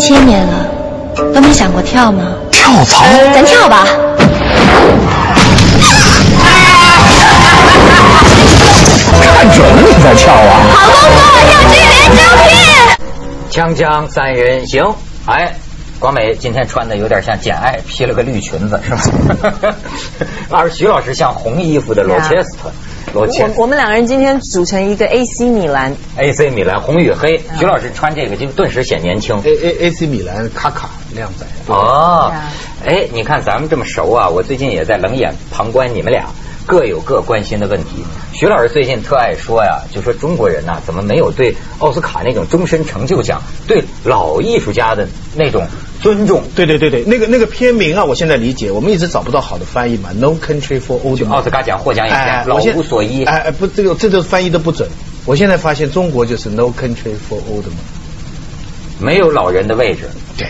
[0.00, 0.66] 几千年了，
[1.34, 2.32] 都没想过跳吗？
[2.50, 3.04] 跳槽？
[3.34, 3.86] 咱跳吧！
[9.20, 10.62] 看准了你再跳啊！
[10.72, 11.20] 好工作
[11.52, 12.48] 要军连招聘。
[13.50, 14.82] 锵锵三人行，
[15.26, 15.54] 哎，
[15.98, 19.02] 广美今天穿的有点像简爱，披了个绿裙子是吧？
[20.48, 22.72] 而徐老师像红衣服的罗切斯特。
[23.12, 29.36] 罗切我我们两个人今天组成一个 AC 米兰，AC 米兰红与黑，徐老师穿这个就顿时显年轻。
[29.44, 32.32] A A A C 米兰卡卡靓仔，哦
[32.86, 36.26] 哎，你看咱们这么熟啊，我最近也在冷眼旁观你们俩，
[36.70, 38.04] 各有各关心的问题。
[38.32, 45.66] 徐老师最近特爱说呀，就说中国人呐、怎么没有对奥斯卡那种终身成就奖，对老艺术家的那种
[46.00, 46.44] 尊重？
[46.54, 51.30] 对对对对，那个那个片名啊，我现在理解，我们一直找不到好的翻译嘛， No Country for Old 就 Men。
[51.32, 54.88] 奥斯卡奖获奖影片《老无所依》哎哎，不，这个这个翻译的不准。
[55.26, 59.04] 我现在发现中国就是 No Country for Old Men。
[59.04, 60.08] 没有老人的位置。
[60.38, 60.46] 对，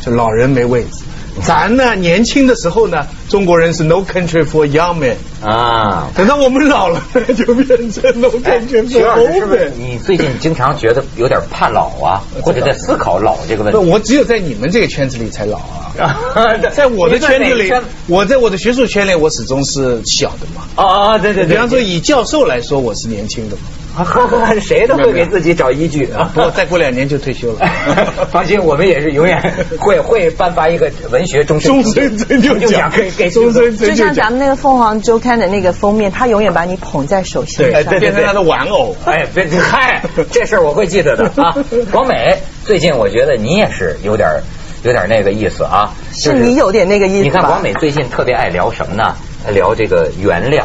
[0.00, 1.04] 就老人没位置。
[1.40, 5.14] 咱呢，年轻的时候呢，中国人是 No Country for Young Men。
[5.42, 7.02] 啊，等到我们老了，
[7.36, 9.70] 就变成 No 哎 Country for Old Men。
[9.78, 13.78] 你最近经常觉得有点怕老啊，或者在思考老这个问，题？
[13.78, 15.90] 我只有在你们这个圈子里才老啊。
[16.72, 17.72] 在我的圈子里
[18.06, 20.62] 我在我的学术圈里，我始终是小的嘛。
[20.82, 23.62] 啊，对对对，比方说，以教授来说，我是年轻的嘛。
[24.04, 26.30] 呵呵，谁都会给自己找依据啊。
[26.34, 27.60] 不过再过两年就退休了。
[28.32, 37.84] 放心，我们也是永远会会颁发一个文学终身终身成就奖给给终身就像咱们那个凤凰周刊的那个封面，他永远把你捧在手心，上。
[37.84, 38.96] 对对变成他的玩偶。
[39.04, 41.54] 哎，别嗨，这事儿我会记得的啊。
[41.90, 44.42] 广美，最近我觉得你也是有点
[44.84, 49.14] 有点那个意思啊，就是你有点那个意思你看广美最近特别爱聊什么呢？
[49.50, 50.62] 聊这个原谅、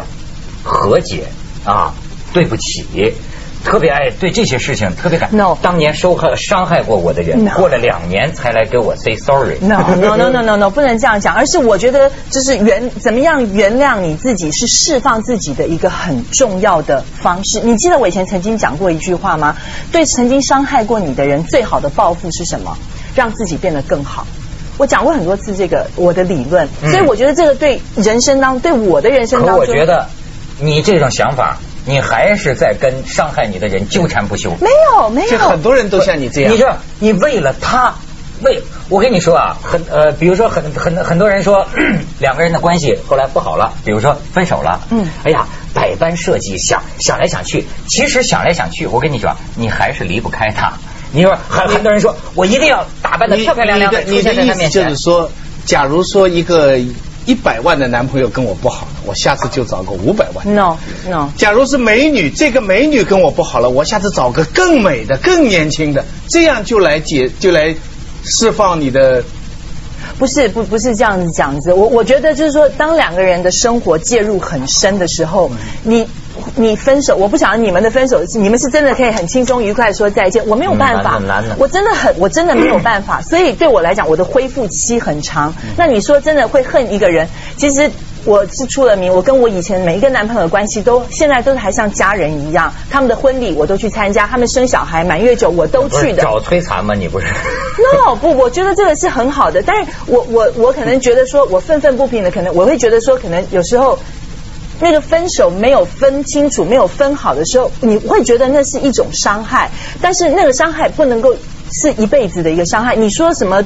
[0.63, 1.23] 和解
[1.65, 1.93] 啊，
[2.33, 2.85] 对不起。
[3.65, 9.57] 特别爱对这些事情特别感 No 当年受害伤害过我的人 No 过了两年才来给我 say sorry。
[9.59, 17.59] No no no no no no，不能这样讲，而是我觉得就是原怎么样原谅你自己是释放自己的一个很重要的方式。
[17.61, 19.57] 你记得我以前曾经讲过一句话吗？
[19.91, 22.77] 对曾经伤害过你的人，最好的报复是什么？
[23.15, 24.25] 让自己变得更好。
[24.77, 30.07] 我讲过很多次这个我的理论，嗯所以我觉得这个对人生当对我的人生当中，我觉得
[30.61, 34.51] 你这种想法，你还是在跟伤害你的人纠缠不休。
[34.61, 36.53] 没有没有这很，多人都像你这样。
[36.53, 37.95] 你说你为了他，
[38.41, 41.65] 为我跟你说啊，很呃，比如说很很很多人说
[42.19, 50.73] 两个人的关系后来不好了，比如说分手了，嗯哎呀，百般设计想想来想去，其实想来想去，我跟你说，你还是离不开他。
[51.13, 55.31] 你说很很多人说我一定要打扮的漂漂亮亮的出现在他面前意思就是，说，
[55.65, 56.77] 假如说一个
[57.27, 60.55] 一百万的男朋友跟我不好了，我下次就找个五百万。
[60.55, 60.77] no
[61.07, 61.29] no。
[61.37, 67.75] 假如是美女，这个美女跟我不好了，我下次找个更美的、更年轻的，这样就来解，就来
[68.23, 69.23] 释放你的。
[70.17, 75.51] 不是不不是这样子讲子，我我觉得就是说，当两个人的生活介入很深的时候，
[75.83, 76.07] 你
[76.57, 81.21] 你分手，我不晓得你们的分手，你们是真的可以很轻松愉快地说再见，我没有办法，
[81.57, 85.53] 我真的很我真的没有办法，所以对我来讲，我的恢复期很长。
[85.63, 87.89] 嗯那你说真的会恨一个人，其实。
[88.25, 96.23] 我是出了名，我跟我以前每一个男朋友的关系都现在都还像家人一样，他们的婚礼我都去参加，他们生小孩满月酒我都去的。
[96.27, 96.93] 找摧残吗？
[96.93, 97.25] 你不是？
[98.05, 103.97] no 不，我觉得这个是很好的，但是我我我可能觉得说，我愤愤不平的，可能我会觉得说，可能有时候
[104.79, 109.69] 那个分手没有分清楚、没有分好的时候，你会觉得那是一种伤害，
[110.01, 111.35] 但是那个伤害不能够
[111.71, 112.95] 是一辈子的一个伤害。
[112.95, 113.63] 你说什么？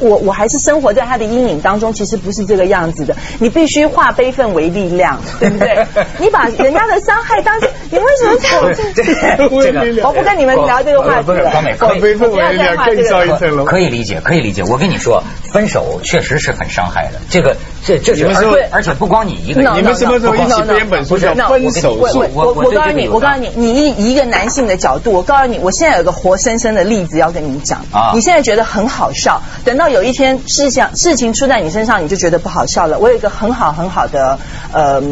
[0.00, 3.16] 我我还是生活在他的阴影当中，其实不是这个样子的。
[3.40, 5.84] 你必须化悲愤为力量，对不对？
[6.20, 8.92] 你把人家的伤害当成，你为什么这样？
[8.94, 11.22] 这这个我不跟你们聊这个话题了。
[11.24, 13.64] 不是光美，可以悲愤为力量更上一层楼。
[13.64, 14.62] 可以理解，可以理解。
[14.62, 15.20] 我跟你说，
[15.52, 17.18] 分手确实是很伤害的。
[17.28, 17.56] 这个，
[17.96, 22.22] 这这是而而且不光你一个人，你们什么时候一起编本书叫分手我术》？
[22.34, 32.98] 我我告诉你，我告诉你，你以一个男性的角度，我告诉你，我现在有个活生生的例子要跟你讲啊你现在觉得很好笑，等到有一天事情事情出在你身上，你就觉得不好笑了。
[32.98, 34.38] 我有一个很好很好的
[34.72, 35.02] 呃。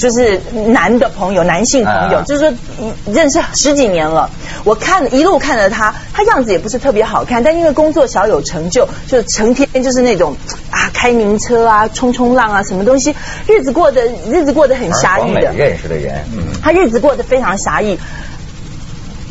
[0.00, 2.52] 嗯就是男的朋友，男性朋友，啊就是说
[3.12, 4.30] 认识十几年了。
[4.64, 10.34] 我看一路看着他，他样子也不是特别好看，但因为工作小有成就，就成天就是那种
[10.70, 13.14] 啊开名车啊、冲冲浪啊，什么东西，
[13.46, 15.52] 日子过得日子过得很狭义的。
[15.52, 17.98] 认识的人，嗯，他日子过得非常狭义，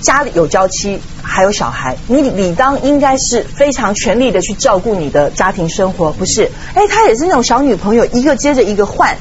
[0.02, 6.52] 家里有娇妻，还有小孩，你理当应该是非常全力的去照顾你的家庭生活，不是？
[6.76, 9.18] 哎，他也是那种小女朋友，一个接着一个换。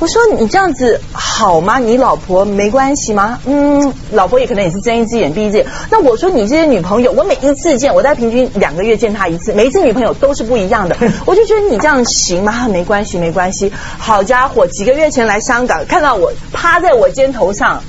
[0.00, 1.78] 我说你这样子好吗？
[1.78, 3.38] 你老婆没关系吗？
[3.46, 5.66] 嗯，老婆也可能也是睁一只眼闭一只眼。
[5.90, 10.96] 那我说你这些女朋友，我每一次见，我在平均两个月见她一次，每一次女朋友都是不一样的。
[11.26, 12.68] 我就觉得你这样行吗？
[12.68, 13.72] 没关系，没关系。
[13.98, 17.82] 好家伙，几个月前来香港，看到我趴在我肩头上。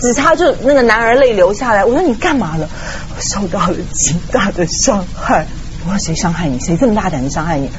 [0.00, 2.68] 只差就那个男儿泪流下来，我说你干嘛了？
[3.16, 5.46] 我受到了极大的伤害。
[5.86, 6.58] 我说谁伤害你？
[6.58, 7.70] 谁这么大胆的伤害你？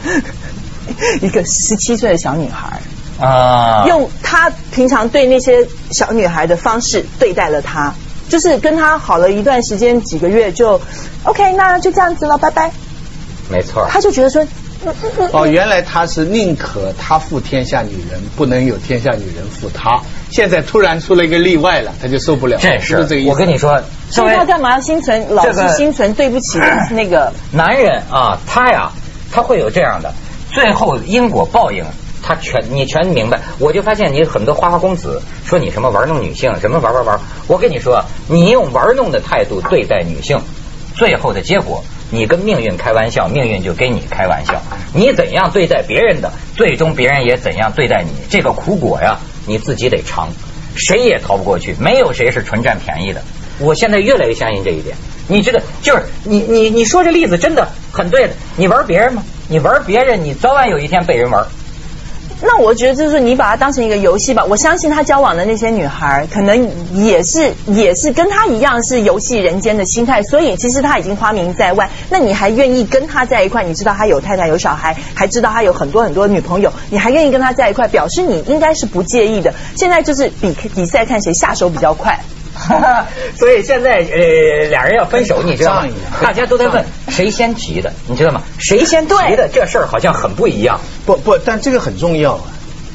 [1.21, 2.81] 一个十七岁的小女孩，
[3.19, 7.93] 啊，用他平常对那些小女孩的方式对待了她，
[8.29, 10.81] 就是跟她好了一段时间，几个月就
[11.23, 12.71] OK，那就这样子了，拜拜。
[13.49, 13.87] 没错。
[13.89, 14.45] 他就觉得说，
[15.31, 20.01] 哦，原来他是宁可他负天下女人，不能有天下女人负他。
[20.31, 22.57] 现在突然出了一个例外了，他就受不了。
[22.59, 23.29] 这是是这个意思。
[23.29, 27.31] 我跟你说，所以他干嘛要心存老是心存对不起的那个？
[27.51, 28.91] 男人啊，他呀，
[29.31, 30.11] 他会有这样的，
[30.51, 31.85] 最后因果报应，
[32.25, 33.39] 他全你全明白。
[33.59, 37.19] 我就发现你很多花花公子说你什么玩弄女性，什么玩玩玩。
[37.45, 40.41] 我跟你说，你用玩弄的态度对待女性，
[40.95, 44.59] 最后的结果，你跟命运开玩笑，命运就跟你开玩笑。
[44.93, 48.09] 你怎样对待别人的，最终别人也怎样对待你。
[48.29, 50.29] 这个苦果呀，你自己得尝，
[50.75, 53.21] 谁也逃不过去，没有谁是纯占便宜的。
[53.59, 54.97] 我现在越来越相信这一点。
[55.27, 58.33] 你这个就是你你你说这例子真的很对的。
[58.57, 59.23] 你玩别人吗？
[59.47, 61.45] 你玩别人，你早晚有一天被人玩。
[62.41, 64.43] 那我觉得就是你把它当成一个游戏吧。
[64.43, 71.89] 我相信他交往的那些女孩，可能也是也是跟他一样是游戏人间的心态，所以其实他已经花名在外。
[72.09, 73.63] 那你还愿意跟他在一块？
[73.63, 79.53] 你知道他有太太有小孩，还知道他有很多很多女朋友，你还愿意跟他在一块，表示你应该是不介意的。
[79.77, 82.19] 现在就是比比赛看谁下手比较快。
[83.37, 85.87] 所以现在呃，俩人要分手，你知道吗？
[86.21, 88.41] 大家都在问谁先提的，你知道吗？
[88.57, 90.79] 谁先提的这事儿好像很不一样。
[91.05, 92.43] 不不，但这个很重要啊，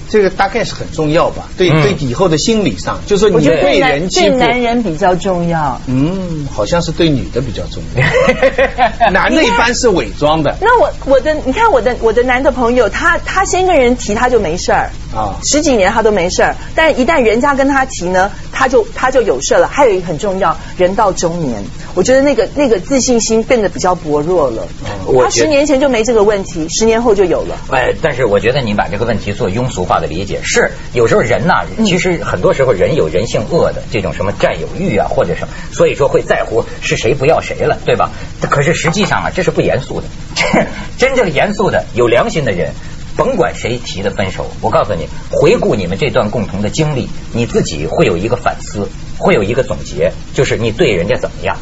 [0.09, 1.45] 这个大概是很重要吧？
[1.57, 5.81] 对、嗯对，以后的心理上，就是说你对被男对人欺负，男人比较重要。
[5.87, 8.05] 嗯，好像是对女的比较重要，
[9.13, 19.67] 男的一般是伪装的那我我的你看我的我的男的朋友，他他先跟人提他就没事儿啊十几年他都没事儿，但一旦人家跟他提呢，他就他就有事儿了。
[19.69, 21.63] 还有一个很重要，人到中年，
[21.95, 24.67] 我觉得那个那个自信心变得比较薄弱了。
[25.23, 27.57] 他十年前就没这个问题，十年后就有了。
[27.71, 38.11] 哎，但是我觉得你把这个问题做庸俗化的理解，是有时候人呐、其实很多时候人有人性恶的这种什么占有欲啊，或者什么，所以说会在乎是谁不要谁了，对吧？
[38.49, 40.07] 可是实际上啊，这是不严肃的。
[40.97, 42.73] 真正严肃的、有良心的人，
[43.21, 48.89] 甭管谁提的分手，我告诉你，回顾你们这段共同的经历，你自己会有一个反思，
[49.19, 51.59] 会有一个总结，就是你对人家怎么样。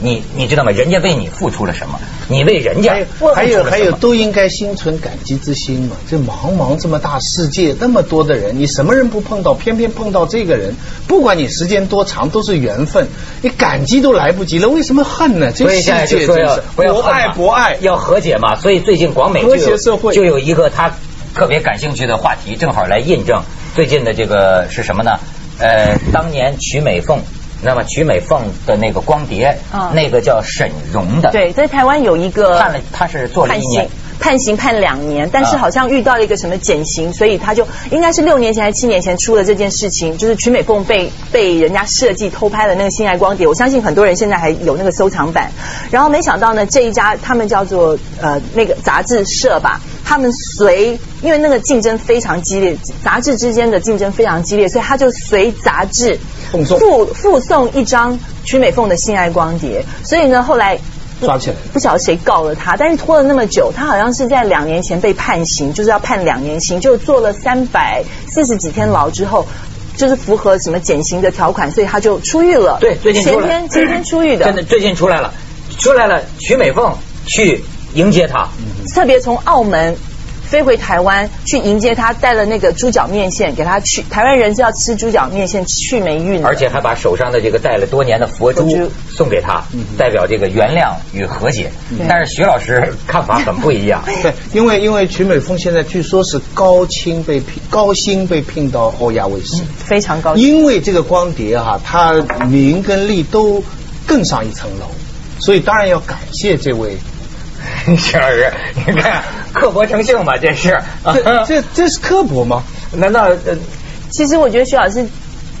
[0.00, 0.70] 你你知道吗？
[0.70, 1.98] 人家为你付出了什么？
[2.28, 5.96] 你为人家还有还有还有，都应该心存感激之心嘛。
[6.10, 9.54] 这茫茫这么大世界，那么多的人，你什么人不碰到？
[9.54, 10.74] 偏偏碰到这个人，
[11.06, 13.08] 不管你时间多长，都是缘分。
[13.42, 15.52] 你感激都来不及了，为什么恨呢？
[15.52, 17.78] 这世所以现在就说要界真是博爱博爱。
[17.80, 18.56] 要和解嘛。
[18.56, 20.92] 所以最近广美就和谐社会就有一个他
[21.34, 23.42] 特别感兴趣的话题，正好来印证
[23.74, 25.12] 最近的这个是什么呢？
[25.58, 27.20] 呃，当年曲美凤。
[27.62, 29.92] 那么曲美凤的那个光碟，嗯。
[29.94, 33.82] 那个叫沈荣的，对，在台湾有一个看了，他是做了一年。
[33.84, 45.50] 刑，判刑判两年，但是啊好像遇到了一个什么减刑，所以他就应该是六年前还是七年前出了这件事情，就是曲美凤被被人家设计偷拍了那个性爱光碟，我相信很多人现在还有那个收藏版。
[45.90, 56.18] 然后没想到呢，这一家他们叫做呃那个杂志社吧，他们随因为那个竞争非常激烈，杂志之间的竞争非常激烈，所以他就随杂志
[56.78, 60.78] 附附送一张曲美凤的性爱光碟，所以呢后来。
[61.20, 61.56] 抓起来。
[61.72, 69.46] 不晓得谁告了他，但是拖了那么久，他好像是在两年前被判刑，就是要判两年刑，就坐了三百四十几天牢之后，
[69.96, 72.78] 就是符合什么减刑的条款，所以他就出狱了。
[72.80, 75.32] 对，最近前天前天出狱的，真的最近出来了，
[75.78, 76.92] 出来了，徐美凤
[77.26, 77.62] 去
[77.94, 78.48] 迎接他，
[78.94, 79.96] 特别从澳门。
[80.48, 84.02] 飞回台湾去迎接他，带了那个猪脚面线给他去。
[84.02, 89.64] 台湾人是要吃猪脚面线去霉运的，而且还把手上的这个带了多年的佛珠送给他，
[89.98, 91.70] 代表这个原谅与和解。
[92.08, 94.02] 但是徐老师看法很不一样。
[94.22, 100.36] 对，因为因为曲美凤现在据说是高清被聘，高薪被聘到欧亚卫视，非常高。
[100.36, 102.14] 因为这个光碟哈、它
[102.46, 103.62] 名跟利都
[104.06, 104.86] 更上一层楼，
[105.40, 106.96] 所以当然要感谢这位。
[107.98, 108.52] 徐老师，
[108.86, 109.22] 你看
[109.60, 110.80] 刻薄成性嘛，这是。
[111.04, 112.62] 这 这这是刻薄吗？
[112.92, 113.56] 难道呃
[114.10, 115.06] 其实我觉得徐老师，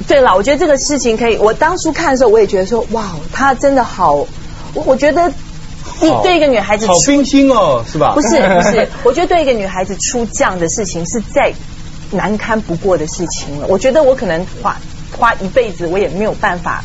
[0.06, 1.36] 对了，我觉得这个事情可以。
[1.36, 5.28] 我当初看的时候，我也觉得说，哇，他真的好，我我觉得
[6.00, 8.12] 一对一个女孩子出好冰心哦，是吧？
[8.14, 11.52] 不是 不是，我觉得对一个女孩子出这样的事情是再
[12.12, 13.66] 难堪不过的事情了。
[13.66, 14.76] 我觉得我可能花
[15.18, 16.84] 花一辈子，我也没有办法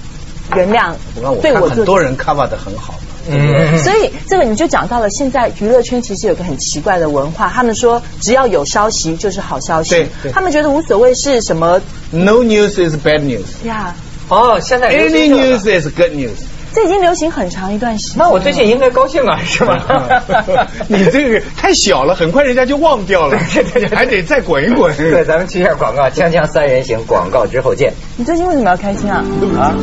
[0.56, 2.96] 原谅我看我对我做看很多人 cover 的很好。
[3.30, 13.66] 嗯所以这个你就讲到了，现在娱乐圈其实有个很奇怪的文化，他们说只要有消息就是好消息对，对他们觉得无所谓是什么 No news is bad news.
[13.66, 13.96] 呀，
[14.30, 16.38] 哦，现在 Any news is good news.
[16.74, 18.16] 这已经流行很长一段时间。
[18.18, 20.24] 那我最近应该高兴啊，是吧？
[20.88, 23.38] 你这个太小了，很快人家就忘掉了
[23.94, 24.96] 还得再滚一滚。
[24.96, 27.94] 对，咱们去一下广告，锵锵三人行，广告之后见。
[28.16, 29.22] 你最近为什么要开心啊？
[29.60, 29.76] 啊。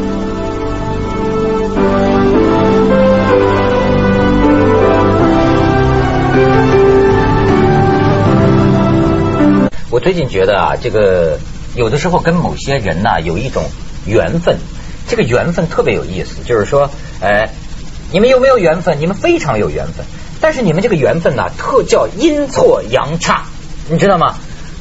[9.91, 11.39] 我最近觉得啊，这个
[11.75, 13.65] 有的时候跟某些人呐、有一种
[14.07, 14.59] 缘分，
[15.09, 17.51] 这个缘分特别有意思，就是说，哎，
[18.13, 19.01] 你们有没有缘分？
[19.01, 20.07] 你们非常有缘分，
[20.41, 23.45] 但是你们这个缘分呢、特叫阴错阳差，
[23.89, 24.37] 你知道吗？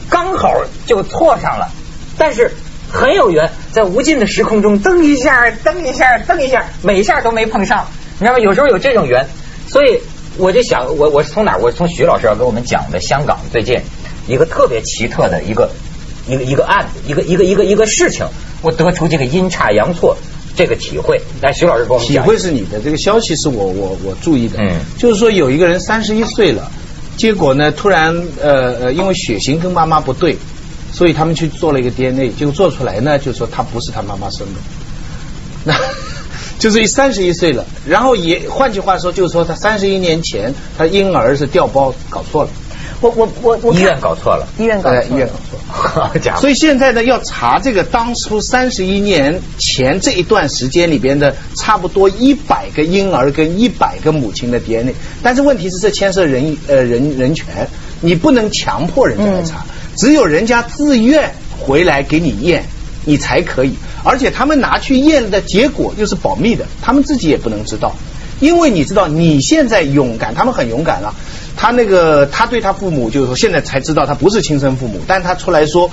[0.10, 0.54] 刚好
[0.86, 1.70] 就错上了，
[2.18, 2.52] 但是
[2.92, 7.88] 很有缘，在无尽的时空中蹬一下，蹬一下，蹬一下，每一下都没碰上，
[8.20, 8.40] 你知道吗？
[8.40, 9.28] 有时候有这种缘，
[9.68, 10.00] 所以
[10.38, 11.60] 我就想，我我是从哪儿？
[11.60, 13.80] 我是从徐老师要给我们讲的香港最近
[14.28, 15.70] 一个特别奇特的一个
[16.28, 18.26] 一个一个案子，一个一个一个一个事情，
[18.62, 20.18] 我得出这个阴差阳错
[20.56, 21.22] 这个体会。
[21.42, 22.18] 来，徐老师给我们体。
[22.20, 24.60] 会是你的，这个消息是我我我注意的。
[24.60, 26.72] 嗯就是说有一个人三十一岁了，
[27.18, 30.38] 结果呢突然呃呃因为血型跟妈妈不对，
[30.92, 34.60] 所以他们去做了一个 DNA，结果做出来呢就说他不是他妈妈生的，
[35.64, 35.74] 那
[36.60, 42.50] 就是三十一岁了，然后也换句话说就是说他三十一年前他婴儿是调包搞错了，
[43.02, 45.64] 我我我我医院搞错了，医院搞错了，呃医院搞错了。
[45.68, 46.42] 好家伙！
[46.42, 57.68] 所以现在呢，要查这个当初三十一年前这一段时间里边的差不多一百个婴儿跟一百个母亲的 DNA，但是问题是这牵涉人呃人人权，
[58.02, 62.64] 你不能强迫人家来查，只有人家自愿回来给你验，
[63.08, 63.74] 你才可以。
[64.04, 67.96] 而且他们拿去验的结果又是保密的，他们自己也不能知道。
[68.40, 71.16] 因为你知道你现在勇敢，他们很勇敢了。
[71.56, 75.90] 他那个他对他父母就是说现在才知道他不是亲生父母，但他出来说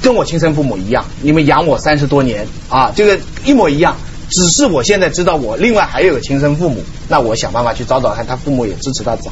[0.00, 3.96] 跟我亲生父母一样，你们养我三十多年啊，这个一模一样。
[4.30, 9.30] 只是我现在知道我另外还有个亲生父母，那我想办法去找找看，他父母也支持他找。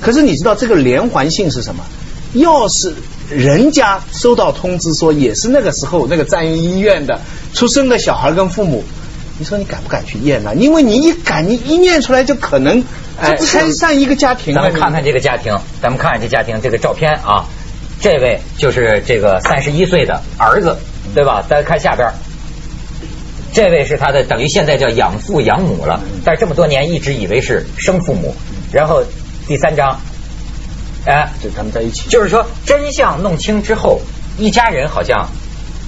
[0.00, 1.84] 可是你知道这个连环性是什么？
[2.32, 2.94] 要是
[3.30, 7.20] 人家收到通知说也是那个时候那个战医医院的
[7.54, 8.84] 出生的小孩跟父母，
[9.38, 10.54] 你说你敢不敢去验呢？
[10.54, 12.84] 因为你一敢，你一念出来就可能
[13.20, 14.62] 哎就拆散一个家庭了。
[14.62, 17.46] 咱们看看这个家庭，咱们看看这家庭这个照片啊，
[18.00, 20.76] 这位就是这个三十一岁的儿子，
[21.14, 21.44] 对吧？
[21.48, 22.08] 大家看下边，
[23.52, 28.34] 这位是他的等于现在叫养父养母了，但是这么多年一直以为是生父母。
[28.72, 29.02] 然后
[29.48, 30.00] 第三张，
[31.04, 32.08] 哎，就他们在一起。
[32.08, 34.00] 就是说真相弄清之后，
[34.38, 35.28] 一家人好像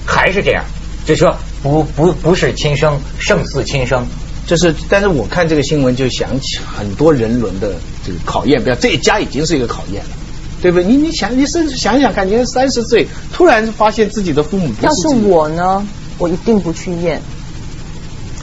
[0.05, 0.63] 还是这样，
[1.05, 4.05] 就是说不不不是亲生，胜似亲生。
[4.45, 10.09] 就是，但是我看这个新闻就想起很多人伦的这个考验，不要这一家已经是一个考验了，
[10.61, 10.85] 对不对？
[10.85, 17.21] 你你想，你甚至想想看，你三十岁突然发现自己的父母不要是我呢，我一定不去验，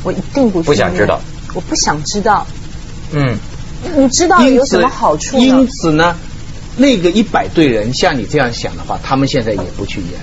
[0.03, 1.21] 我一定不去不想知道，
[1.53, 2.47] 我不想知道。
[3.13, 3.37] 嗯，
[3.95, 5.43] 你知道有什么好处呢？
[5.45, 6.17] 因此呢，
[6.81, 10.19] 那个一百对人像你这样想的话，他们现在也不去验，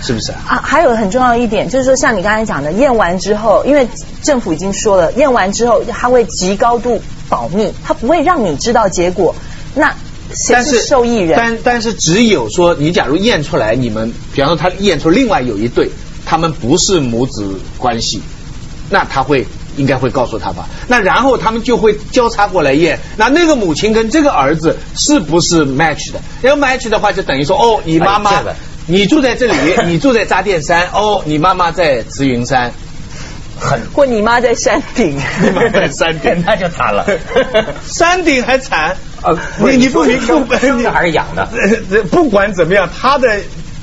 [0.00, 0.38] 是不是啊？
[0.48, 3.86] 啊，还有很重要一点，就是说像你刚才讲的，验完之后，因为
[4.22, 9.34] 政府已经说了，验完之后他会极高度保密，他不会让你知道结果。
[9.74, 9.94] 那
[10.32, 11.36] 谁但是受益人？
[11.36, 15.90] 但但是只有说，你假如验出来，你们比方说他验出另外有一对，
[16.24, 18.22] 他们不是母子关系，
[18.88, 20.68] 那他会应该会告诉他吧？
[20.88, 26.20] 那然后他们就会交叉过来验，那那个母亲跟这个儿子是不是 match 的？
[26.42, 28.54] 要 match 的话，就等于说哦，你妈妈、哎
[28.86, 29.54] 你住在这里，
[29.86, 32.72] 你住在扎甸山，哦，你妈妈在慈云山，
[33.60, 37.06] 很或你妈在山顶，你妈在山顶， 那就惨了。
[37.86, 41.48] 山顶还惨呃不是你你不你明不说生的还是养的？
[41.92, 43.28] 呃不管怎么样，他的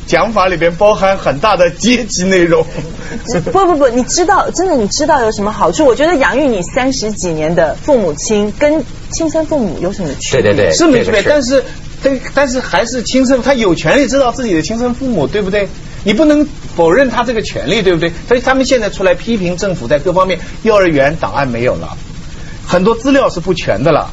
[0.08, 2.66] 讲法里边包含很大的阶级内容。
[3.52, 5.86] 不不不，你知道，真的你知道有什么好处？
[5.86, 10.42] 我觉得养育你三十几年的父母亲跟亲生父母有什么区别？
[10.42, 11.64] 对对对，是没区别，但是
[12.02, 15.68] 但但是还是亲生，他有权利知道自己的亲生父母，对不对？
[16.04, 18.12] 你不能否认他这个权利，对不对？
[18.28, 21.98] 所以他们现在出来批评政府在各方面，幼儿园档案没有了，
[22.66, 24.10] 很多资料是不全的了。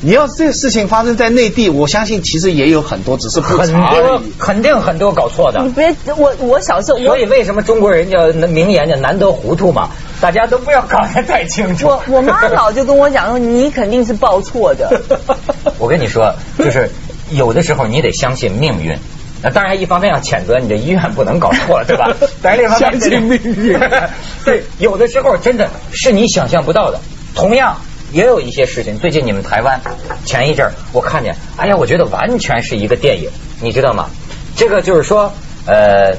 [0.00, 4.32] 你要这个事情发生在内地，我相信其实也有很多，只是不很查而多已。
[4.38, 5.70] 肯定很多搞错的你。
[5.70, 9.88] 别我我小时候所以为什么中国人叫名言叫难得糊涂嘛？
[10.20, 11.86] 大家都不要搞得太清楚。
[11.88, 15.00] 我我妈老就跟我讲说，你肯定是报错的。
[15.78, 16.90] 我跟你说，就是
[17.30, 18.96] 有的时候你得相信命运，
[19.42, 22.08] 那当然，一方面要谴责你的医院不能搞错了，对吧？
[22.40, 23.78] 但是另一方面，相信命运
[24.44, 27.00] 对，有的时候真的是你想象不到的。
[27.34, 27.76] 同样，
[28.14, 28.98] 也有一些事情。
[29.00, 29.80] 最近你们台湾
[30.24, 33.28] 前一阵儿我看见，哎呀，我觉得完全是一个电影，
[33.60, 34.08] 你知道吗？
[34.56, 35.32] 这个就是说，
[35.66, 36.16] 呃，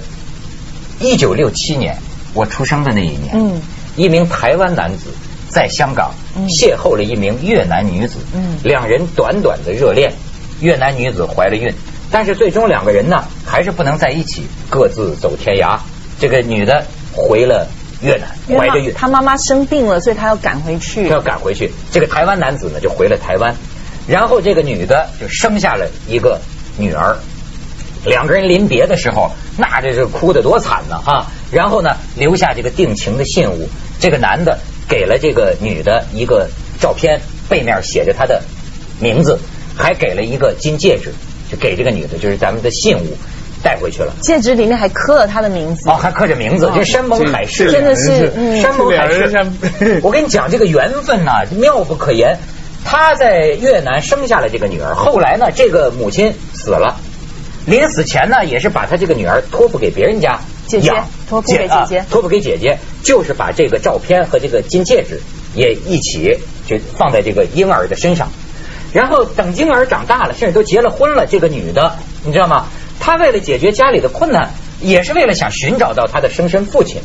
[1.00, 1.98] 一九六七年
[2.34, 3.62] 我出生的那一年，嗯
[3.96, 5.06] 一名台湾男子
[5.50, 10.12] 在香港嗯邂逅了一名越南女子，嗯两人短短的热恋，
[10.60, 11.74] 越南女子怀了孕，
[12.12, 15.80] 但是最终两个人呢还是不能在一起，各自走天涯。
[16.20, 17.70] 这个女的回了
[18.06, 21.08] 越南，怀着孕，他他妈妈生病了，所以他要赶回去。
[21.08, 21.72] 要赶回去。
[21.92, 23.56] 这个台湾男子呢就回了台湾，
[24.08, 26.40] 然后这个女的就生下了一个
[26.78, 27.18] 女儿。
[28.06, 31.26] 两个人临别的时候，那这是哭得多惨呢哈！
[31.52, 33.68] 然后呢，留下这个定情的信物。
[34.00, 36.48] 这个男的给了这个女的一个
[36.80, 37.20] 照片，
[37.50, 38.44] 背面写着她的
[39.00, 39.40] 名字，
[39.76, 41.12] 还给了一个金戒指，
[41.50, 43.18] 就给这个女的，就是咱们的信物
[43.66, 44.14] 带回去了。
[44.22, 45.90] 戒指里面还刻了他的名字。
[45.90, 50.00] 哦，还刻着名字，这山盟海誓，真的是嗯山盟海誓。
[50.04, 52.38] 我跟你讲，这个缘分呐、妙不可言。
[52.88, 56.98] 他在越南生下了这个女儿，后来呢，这个母亲死了，
[57.66, 65.20] 临死前呢，也是把他这个女儿托付给别人家姐姐养托付给姐姐啊托付给姐姐，就是把这个照片和这个金戒指
[65.56, 68.30] 也一起就放在这个婴儿的身上。
[68.94, 72.68] 然后等婴儿长大了，甚至都结了婚了，这个女的，你知道吗？
[73.06, 74.50] 她为了解决家里的困难，
[74.82, 77.02] 也是为了想寻找到他的生身父亲，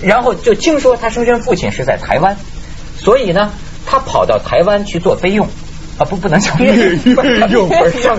[0.00, 2.38] 然后就听说他生身父亲是在台湾，
[2.98, 3.52] 所以呢，
[3.84, 5.46] 他跑到台湾去做菲佣。
[5.98, 8.16] 啊，不，不能叫越越用不是叫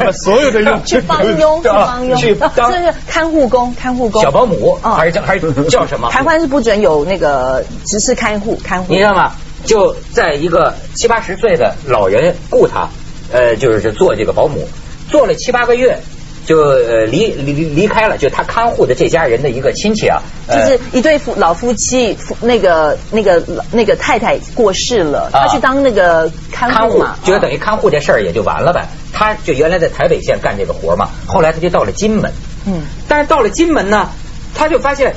[0.00, 4.22] 把所有的用去帮佣，去帮佣， 去啊当这是看护工，看护工。
[4.22, 6.08] 小保姆，哦还是叫还是叫什么？
[6.10, 8.98] 台湾是不准有那个只是看护，看护你。
[8.98, 9.32] 知道吗？
[9.64, 12.88] 就在一个七八十岁的老人雇他，
[13.32, 14.68] 呃，就是做这个保姆，
[15.08, 16.00] 做了七八个月，
[16.46, 25.46] 就呃离离离离开了，就他看护的这家人的一个亲戚啊，就呃是一对夫老夫妻，夫那个那个那个太太过世了，啊。
[25.46, 28.86] 他去当那个看看护护嘛，，就等于看护这事儿也就完了呗。
[29.12, 32.32] 他就原来在台北县干这个活嘛，后来他就到了金门，
[32.66, 32.82] 嗯。
[33.08, 34.10] 但是到了金门呢，
[34.54, 35.14] 他就发现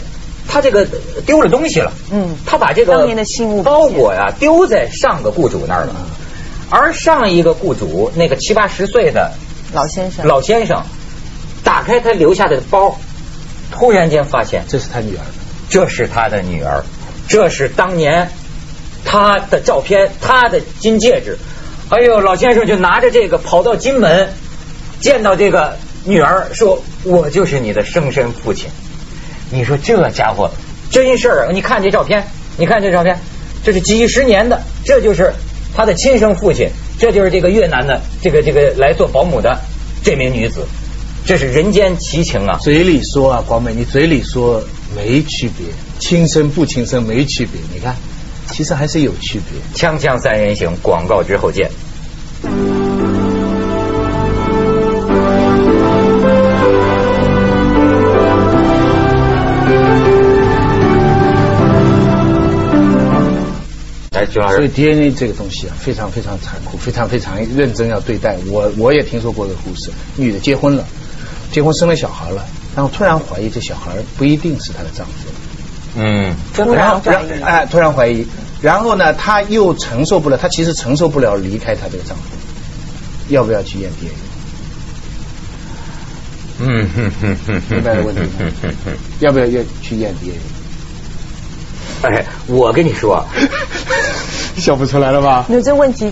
[0.47, 0.87] 他这个
[1.25, 2.37] 丢了东西了，嗯。
[2.45, 5.95] 他把这个当年的信物包裹呀丢在上个雇主那儿了，
[6.69, 9.31] 而上一个雇主那个七八十岁的
[9.73, 10.83] 老先生，老先生
[11.67, 12.97] 打开他留下的包，
[13.73, 15.21] 突然间发现这是他女儿。
[15.69, 16.81] 这是他的女儿，
[17.27, 18.31] 这是当年
[19.03, 21.37] 他的照片，他的金戒指。
[21.89, 24.29] 哎呦，老先生就拿着这个跑到金门，
[25.01, 25.75] 见到这个
[26.05, 28.69] 女儿，说：“我就是你的生身父亲。”
[29.51, 30.49] 你说这家伙
[30.89, 32.25] 真事儿，你看这照片，
[32.55, 33.19] 你看这照片，
[33.65, 35.33] 这是几十年的，这就是
[35.75, 39.59] 他的亲生父亲，这就是这个越南的这个这个来做保姆的
[40.01, 40.65] 这名女子，
[41.27, 42.57] 这是人间奇情啊！
[42.61, 44.63] 嘴里说啊，广美，你嘴里说
[44.95, 45.67] 没区别，
[45.99, 47.97] 轻生不轻生没区别，你看，
[48.49, 49.59] 其实还是有区别。
[49.75, 51.69] 锵锵三人行，广告之后见。
[64.31, 68.37] 所以，DNA 这个东西啊，非常非常残酷，非常非常认真要对待。
[68.49, 70.87] 我我也听说过这个故事，女的结婚了，
[71.51, 75.13] 结婚生了小孩了，然后突然怀疑这小孩不一定是她的丈夫，
[75.97, 78.27] 嗯，突然后然怀疑然哎、突然怀疑，
[78.61, 82.23] 然后呢，她又承受不了，她其实承受不了离开她这个丈夫，
[83.29, 84.13] 要不要去验 DNA？
[86.59, 88.27] 嗯哼哼哼明白了问题吗？
[89.19, 90.39] 要不要要去验 DNA？
[92.01, 93.23] 哎，我跟你说，
[94.57, 95.45] 笑不出来了吧？
[95.49, 96.11] 你这问题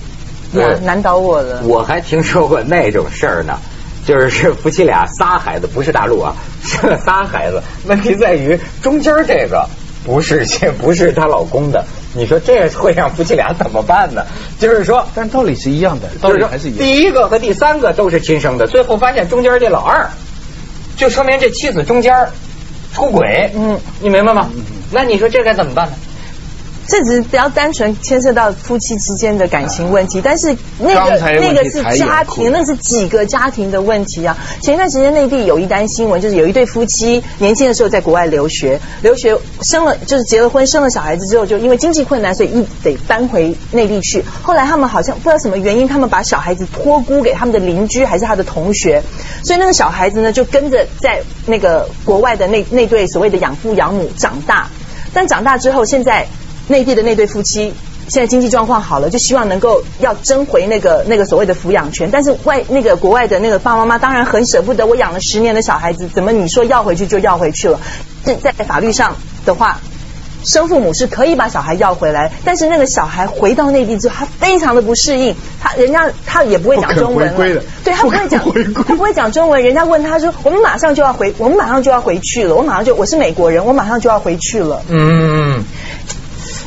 [0.53, 1.61] 呃难难倒我了。
[1.63, 3.59] 我还听说过那种事儿呢，
[4.05, 7.61] 就是是夫妻俩仨孩子，不是大陆啊，生了仨孩子。
[7.85, 9.67] 问题在于中间这个
[10.05, 14.25] 不是这不是她老公的，你说这会让夫妻俩怎么办呢？
[14.59, 16.79] 就是说，但道理是一样的，道理还是一样。
[16.79, 20.09] 第一个和第三个都是亲生的，最后发现中间这老二，
[20.97, 22.27] 就说明这妻子中间
[22.93, 23.51] 出轨。
[23.55, 24.49] 嗯，你明白吗？
[24.91, 25.93] 那你说这该怎么办呢？
[26.87, 34.37] 这只是比较单纯牵涉到夫妻之间的感情问题，但是那刚个那个是家庭，那是几个家庭的问题啊。
[34.61, 44.23] 前一段时间内地有一单新闻，就是有一对夫妻年轻的时候在国外留学，留学生了就是结了婚生了小孩子之后，就因为经济困难，所以一得搬回内地去。
[44.43, 49.01] 后来他们好像不知道什么原因，他们把小孩子托孤给他们的邻居还是他的同学，
[49.43, 54.69] 所以那个小孩子呢就跟着在那个国外的那那对所谓的养父养母长大。
[55.13, 56.27] 但长大之后，现在
[56.67, 57.73] 内地的那对夫妻
[58.07, 62.09] 现在经济状况好了，就希望能够要争回那个那个所谓的抚养权。
[62.11, 67.79] 但是外那个国外的那个爸爸妈妈当然很舍不得，我养了十年的小孩子，怎么你说要回去就要回去了？
[68.23, 69.79] 这在法律上的话。
[70.47, 78.39] 生父母是可以把小孩要回来，但是那个小孩回到内地之后，他非常的不适应，他人家他也不会讲中文了，对他不会讲
[78.75, 79.63] 他不会讲中文。
[79.63, 85.63] 人家问他说：“我们马上就要回，我们马上就要回去了，我马上就我是美国人，我马上就要回去了，嗯，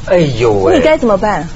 [0.08, 1.48] 哎呦喂，你该怎么办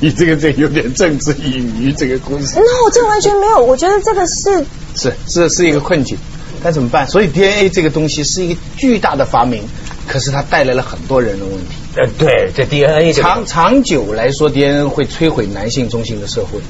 [0.00, 2.58] 你这个这有点政治隐喻这个故事。
[2.60, 6.16] ？”No，这完全没有，我觉得这个是是是是一个困境，
[6.62, 7.06] 该怎么办？
[7.06, 9.62] 所以 DNA 这个东西是一个巨大的发明，
[10.06, 11.74] 可是它带来了很多人的问题。
[11.96, 16.60] 呃，对，这 DNA 这长长久来说，DNA 会摧毁男性中心的社会。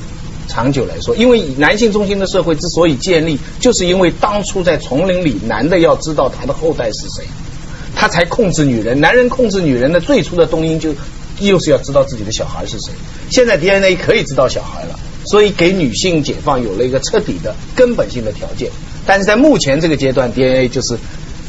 [0.48, 7.24] 长久来说，因为男性中心的社会之所以建立，就是因为当初在丛林里，男的要知道他的后代是谁，
[8.00, 8.98] 他才控制女人。
[8.98, 10.94] 男人控制女人的最初的动因就
[11.38, 12.94] 又是要知道自己的小孩是谁。
[13.28, 18.70] 现在 DNA 可以知道小孩了，所以给女性解放有了一个彻底的根本性的条件。
[19.06, 20.98] 但是在目前这个阶段，DNA 就是。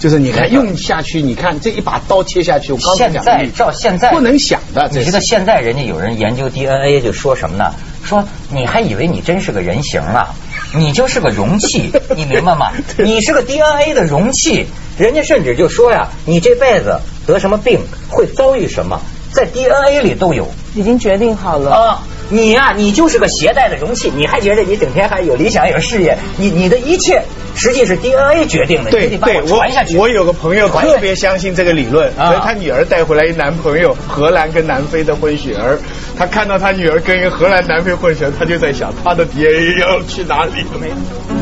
[0.01, 7.75] 就是你看用下去，你看这一把刀切下去，我刚才现在照现在不能想的，你知道现在人家有人研究 DNA 就说什么呢？
[8.03, 10.33] 说你还以为你真是个人形啊？
[10.75, 12.71] 你就是个容器， 你明白吗？
[12.97, 14.67] 你是个 DNA 的容器。
[14.97, 17.79] 人家甚至就说呀，你这辈子得什么病，
[18.09, 21.71] 会遭遇什么，在 DNA 里都有已经决定好了。
[21.71, 22.03] 啊。
[22.31, 27.23] 你呀、你就是个携带的容器，你还觉得你整天还有理想有事业，你你的一切
[27.55, 29.97] 实际是 DNA 决定的，对对，你得把我传下去。
[29.97, 35.77] 我有个朋友特别相信这个理论，啊所以他女儿带回来一男朋友，荷兰跟南非的混血儿。
[36.17, 41.40] 他看到他女儿跟一个荷兰南非混血儿，他就在想他的 DNA 要去哪里了。